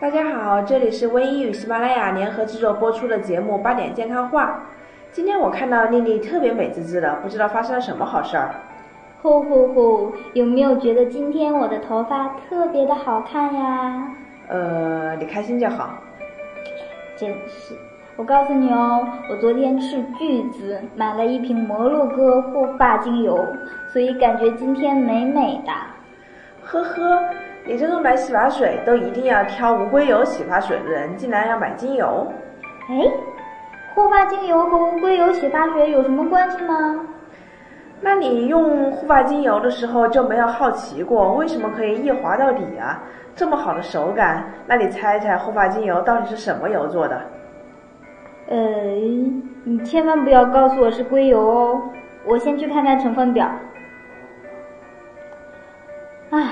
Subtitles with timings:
[0.00, 4.46] 大家好，这里是微医与喜马拉雅联合制作播出的节目《八点健康话》。
[5.12, 8.50] 今天我看到丽丽特别美滋滋的，不知道发生了什么好事儿。
[9.22, 10.12] 呼呼呼！
[10.32, 14.08] 有没有觉得今天我的头发特别的好看呀？
[14.48, 15.90] 呃，你开心就好。
[17.16, 17.76] 真是，
[18.16, 23.38] 我告诉你哦，我昨天斥巨资买了一瓶摩洛哥护发精油，
[23.92, 25.72] 所以感觉今天美美的。
[26.64, 27.20] 呵呵，
[27.66, 32.26] 你这个买洗发水都一定要挑无硅油洗发水的人，竟然要买精油？
[32.90, 33.10] 哎，
[33.94, 37.06] 护发精油和无硅油洗发水有什么关系吗？
[38.02, 43.00] 那你用护发精油的时候就没有好奇过，为什么可以一滑到底啊？
[43.34, 47.22] 这么好的手感，那你猜猜护发精油到底是什么油做的？
[48.48, 48.58] 呃，
[49.64, 51.82] 你千万不要告诉我是硅油哦，
[52.26, 53.50] 我先去看看成分表。
[56.30, 56.42] 唉，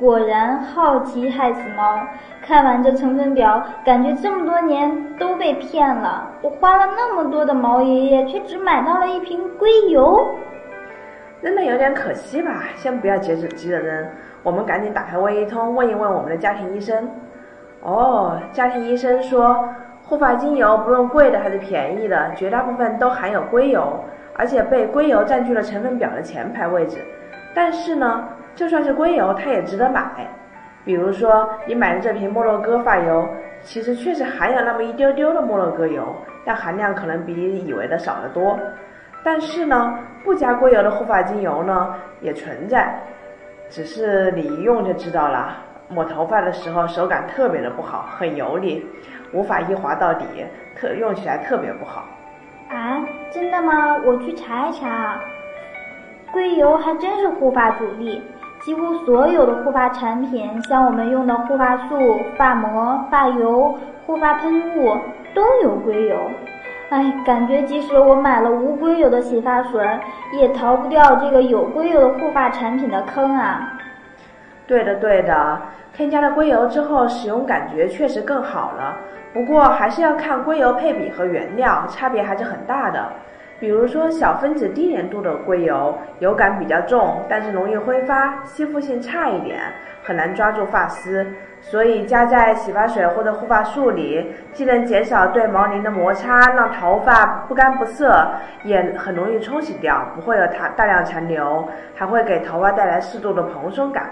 [0.00, 2.00] 果然好奇害死猫。
[2.42, 6.26] 看完这成分表，感觉这么多年都被骗了。
[6.40, 10.26] 我花了那么多的毛爷爷，却只买到了一瓶硅油，
[11.42, 12.64] 扔的有点可惜吧？
[12.76, 14.06] 先不要急着急着扔。
[14.42, 17.06] 我们赶紧打开微医通，问一问我们的家庭医生。
[17.82, 19.68] 哦，家庭医生说，
[20.02, 24.02] 护发精油不论贵的还是便宜的，绝大部分都含有硅油，
[24.34, 26.96] 而且被硅油占据了成分表的前排位置。
[27.54, 30.26] 但是呢，就算是硅油，它也值得买。
[30.84, 33.28] 比如说，你买的这瓶摩洛哥发油，
[33.62, 38.58] 其实确实含有那么一丢丢的摩洛哥油，但含量可能比你以为的少得多。
[39.22, 42.98] 但是呢，不加硅油的护发精油呢，也存在。
[43.68, 45.56] 只是你一用就知道了，
[45.88, 48.84] 抹头发的时候手感特别的不好，很油腻，
[49.32, 50.24] 无法一滑到底，
[50.74, 52.06] 特用起来特别不好。
[52.70, 53.96] 啊，真的吗？
[54.04, 55.20] 我去查一查。
[56.32, 58.22] 硅油还真是护发主力，
[58.60, 63.74] 几乎所有的护发产品，像我们用的护发素、发膜、发油、
[64.06, 64.96] 护发喷雾
[65.34, 66.16] 都有硅油。
[66.90, 69.82] 哎，感觉即使我买了无硅油的洗发水，
[70.38, 73.72] 也逃不掉这个有硅油的护发产品的坑啊！
[74.66, 75.58] 对的，对的，
[75.94, 78.96] 添加了硅油之后，使用感觉确实更好了。
[79.32, 83.08] 不过还是要看硅油配比和原料，差别还是很大的。
[83.60, 89.60] 比如说小分子低粘度的硅油，油感比较重，但是容易挥发，吸附性差一点，
[90.02, 91.26] 很难抓住发丝。
[91.62, 98.26] 所以加在洗发水或者护发素里，既能减少对毛鳞的摩擦，让头发不干不涩，
[98.64, 104.08] 也很容易冲洗掉，不会有大大量残留，还会给头发带来适度的蓬松感。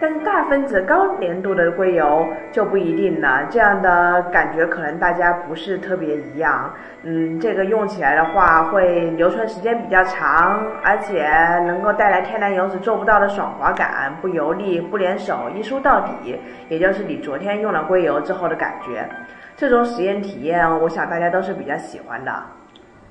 [0.00, 6.70] 但是大分子高粘度的硅油就不一定了，这样的感觉可能大家不是特别一样。
[7.04, 11.28] 嗯，这个用起来的话会留存时间比较长，而且
[11.66, 16.38] 能够带来天然油脂做不到的爽滑感，不油腻，不粘手，一梳到底，
[16.68, 19.08] 也就是你昨天用了硅油之后的感觉。
[19.56, 22.32] 这种实验体验，我想大家都是比较喜欢的。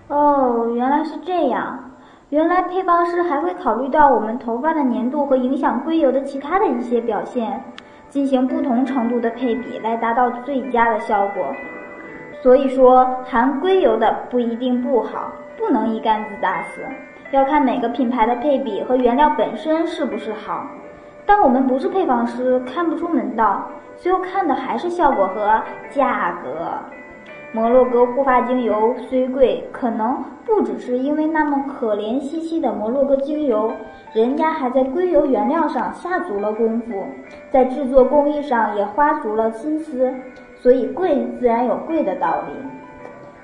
[0.09, 1.79] 哦，原来是这样。
[2.33, 7.63] 原来配方师还会考虑到我们头发的粘度和影响硅油的其他的一些表现，
[8.09, 11.45] 进行不同程度的配比来达到最佳的效果。
[12.41, 16.81] 所以说，含硅油的不一定不好，不能一竿子打死，
[17.29, 20.65] 要看每个品牌的配比和原料本身是不是好。
[21.27, 23.63] 但我们不是配方师，看不出门道，
[23.95, 25.61] 最后看的还是效果和
[25.91, 26.71] 价格。
[27.55, 33.71] 摩洛哥护发精油虽贵，可能不只是因为那么可怜兮兮的摩洛哥精油，
[34.11, 37.05] 人家还在硅油原料上下足了功夫，
[37.51, 40.11] 在制作工艺上也花足了心思，
[40.55, 42.53] 所以贵自然有贵的道理。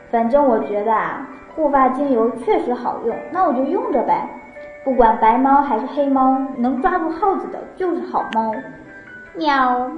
[0.09, 4.27] 反正我觉得啊，护发精油确实好用，那我就用着呗。
[4.83, 8.51] 不管白猫还是黑猫，能抓住耗子的就是好猫。
[9.35, 9.91] 喵。